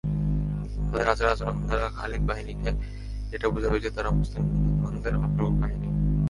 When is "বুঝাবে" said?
3.49-3.79